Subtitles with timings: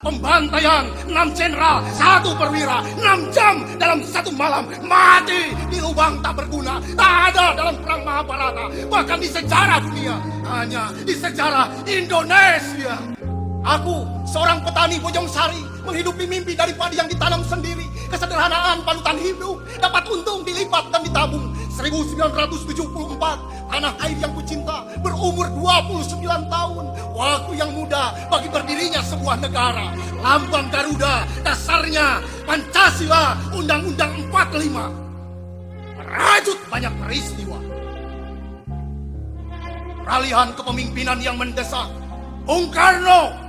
[0.00, 6.80] Pembantaian enam jenderal, satu perwira, enam jam dalam satu malam mati di lubang tak berguna,
[6.96, 10.16] tak ada dalam perang Mahabharata, bahkan di sejarah dunia,
[10.48, 12.96] hanya di sejarah Indonesia.
[13.60, 17.84] Aku, seorang petani Bojong Sari, menghidupi mimpi dari padi yang ditanam sendiri.
[18.10, 21.54] Kesederhanaan panutan hidup dapat untung dilipat dan ditabung.
[21.80, 26.20] 1974, tanah air yang kucinta berumur 29
[26.50, 26.84] tahun.
[27.16, 29.94] Waktu yang muda bagi berdirinya sebuah negara.
[30.20, 34.92] Lambang Garuda, dasarnya Pancasila, Undang-Undang 45.
[35.96, 37.58] Merajut banyak peristiwa.
[40.04, 41.88] Peralihan kepemimpinan yang mendesak.
[42.44, 43.39] Bung Karno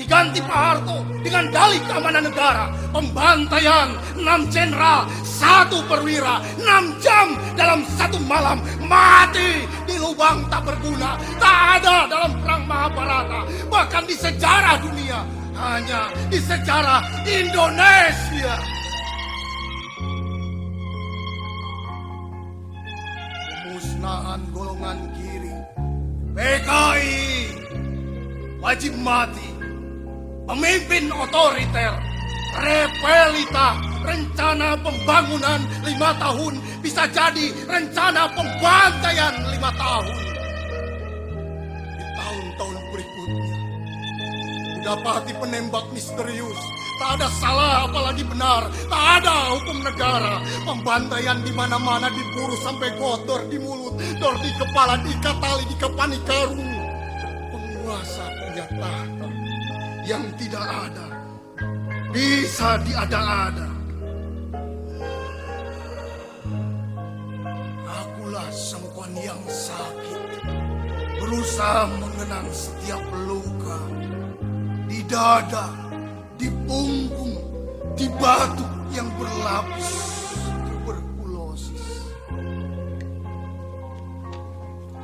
[0.00, 2.72] diganti Pak Harto dengan dalih keamanan negara.
[2.88, 11.20] Pembantaian enam jenderal, satu perwira, enam jam dalam satu malam mati di lubang tak berguna.
[11.36, 15.20] Tak ada dalam perang Mahabharata, bahkan di sejarah dunia,
[15.60, 18.56] hanya di sejarah Indonesia.
[23.68, 25.54] Pemusnahan golongan kiri,
[26.32, 27.20] PKI,
[28.64, 29.59] wajib mati
[30.50, 31.94] pemimpin otoriter,
[32.58, 40.16] repelita, rencana pembangunan lima tahun bisa jadi rencana pembantaian lima tahun.
[41.94, 43.58] Di tahun-tahun berikutnya,
[44.74, 46.58] didapati penembak misterius,
[46.98, 53.46] tak ada salah apalagi benar, tak ada hukum negara, pembantaian di mana-mana diburu sampai kotor
[53.46, 56.79] di mulut, dor di kepala, diikat tali, dikepani karung.
[60.10, 61.06] Yang tidak ada
[62.10, 63.70] bisa diada-ada.
[67.86, 70.42] Akulah sangkuan yang sakit,
[71.22, 73.78] berusaha mengenang setiap luka
[74.90, 75.70] di dada,
[76.34, 77.38] di punggung,
[77.94, 80.10] di batu yang berlapis.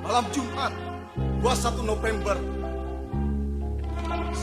[0.07, 0.71] Malam Jumat,
[1.43, 2.39] 21 November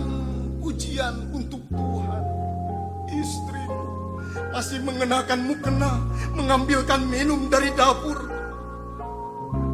[0.61, 2.23] pujian untuk Tuhan.
[3.09, 3.81] Istrimu
[4.53, 5.97] masih mengenakan mukena,
[6.37, 8.29] mengambilkan minum dari dapur.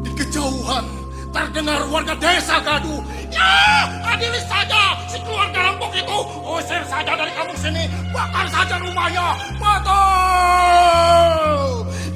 [0.00, 0.95] Di kejauhan
[1.36, 3.04] terdengar warga desa gaduh.
[3.28, 6.18] Ya, adili saja si keluarga rampok itu.
[6.48, 9.36] Usir saja dari kampung sini, bakar saja rumahnya.
[9.60, 9.92] Betul.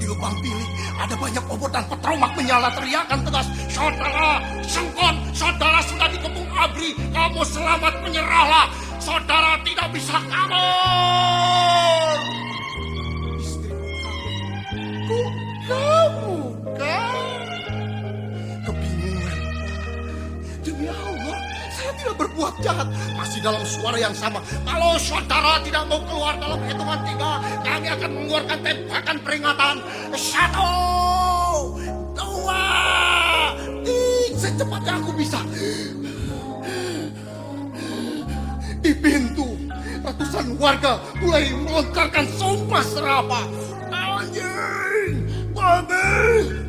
[0.00, 3.44] Di lubang bilik ada banyak obor dan petromak menyala teriakan tegas.
[3.68, 6.96] Saudara, sengkon, saudara sudah dikepung abri.
[7.12, 8.72] Kamu selamat menyerahlah.
[8.96, 10.60] Saudara tidak bisa kabur.
[10.60, 12.20] Kaget.
[15.10, 15.32] Kok
[15.68, 16.39] kamu
[22.00, 22.88] tidak berbuat jahat.
[23.14, 24.40] Masih dalam suara yang sama.
[24.64, 29.74] Kalau saudara tidak mau keluar dalam hitungan tiga, kami akan mengeluarkan tembakan peringatan.
[30.16, 30.72] Satu,
[32.16, 32.64] dua,
[33.84, 34.38] tiga.
[34.40, 35.40] Secepatnya aku bisa.
[38.80, 39.60] Di pintu,
[40.00, 43.44] ratusan warga mulai melontarkan sumpah serapah.
[43.92, 46.08] Anjing, babi,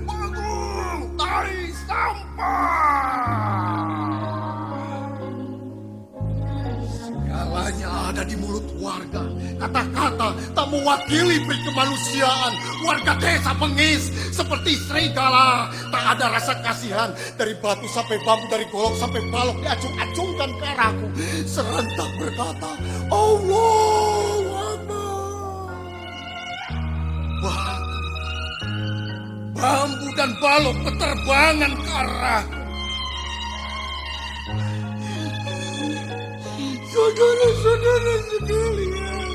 [0.03, 3.30] bagung, tai sampah.
[8.11, 9.23] Ada di mulut warga.
[9.55, 12.51] Kata-kata tak mewakili kemanusiaan.
[12.83, 15.71] Warga desa bengis seperti serigala.
[15.87, 17.15] Tak ada rasa kasihan.
[17.39, 21.07] Dari batu sampai bambu, dari golok sampai balok diacung-acungkan ke arahku.
[21.47, 22.71] Serentak berkata,
[23.07, 24.43] Allah
[24.75, 25.71] Akbar.
[27.41, 27.79] Wah,
[29.55, 32.60] bambu dan balok berterbangan ke arahku.
[37.01, 39.33] Saudara-saudara sekalian,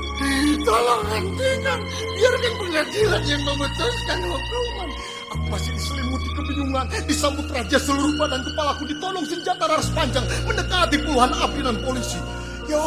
[0.63, 1.83] tolong hentikan,
[2.15, 4.89] biarkan pengadilan yang memutuskan hukuman.
[5.35, 11.35] Aku masih diselimuti kebingungan, disambut raja seluruh badan kepalaku ditolong senjata raras panjang mendekati puluhan
[11.35, 12.23] api dan polisi.
[12.71, 12.87] Ya,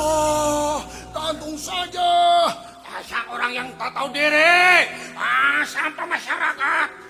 [1.11, 2.47] gantung saja.
[2.87, 4.87] Asal orang yang tak tahu diri,
[5.19, 7.08] ah, sampah masyarakat.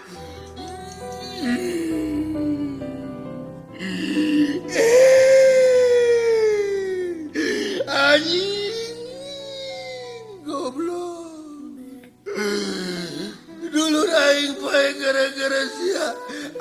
[15.20, 16.08] Gara-gara sia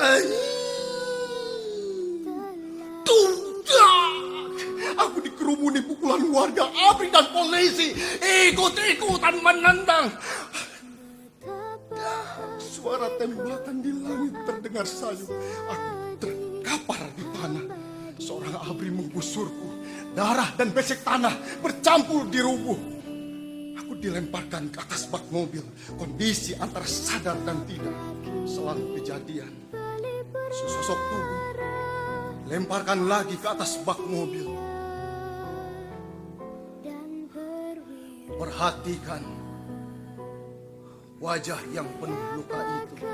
[0.02, 0.46] anjing.
[3.06, 3.34] Tung
[5.22, 7.94] dikerumuni pukulan warga ABRI dan polisi
[8.50, 10.10] ikut-ikutan menendang.
[12.58, 15.30] Suara tembakan di langit terdengar sayu.
[15.70, 17.64] Aku terkapar di tanah.
[18.18, 19.70] Seorang ABRI menggusurku.
[20.18, 22.97] Darah dan besek tanah bercampur di rubuh.
[23.88, 25.64] Aku dilemparkan ke atas bak mobil.
[25.96, 27.96] Kondisi antara sadar dan tidak.
[28.44, 29.48] Selang kejadian.
[30.52, 31.40] Sesosok tubuh.
[32.52, 34.44] Lemparkan lagi ke atas bak mobil.
[38.36, 39.24] Perhatikan
[41.16, 43.08] wajah yang penuh luka itu.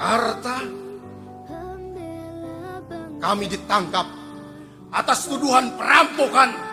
[0.00, 0.58] Karta,
[3.20, 4.08] kami ditangkap
[4.88, 6.67] atas tuduhan perampokan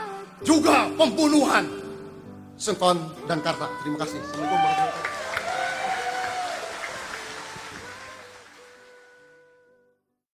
[0.46, 1.66] juga pembunuhan.
[2.56, 2.96] Sengkon
[3.28, 4.22] dan Karta, terima kasih.
[4.22, 5.15] Assalamualaikum warahmatullahi wabarakatuh.